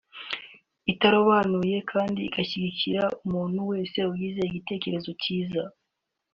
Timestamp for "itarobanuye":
0.93-1.77